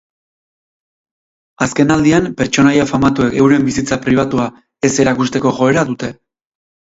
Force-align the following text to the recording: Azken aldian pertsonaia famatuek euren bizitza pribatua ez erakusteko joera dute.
Azken 1.65 1.93
aldian 1.95 2.29
pertsonaia 2.39 2.87
famatuek 2.93 3.37
euren 3.41 3.67
bizitza 3.69 3.99
pribatua 4.07 4.49
ez 4.89 4.93
erakusteko 5.05 5.55
joera 5.61 5.85
dute. 5.91 6.11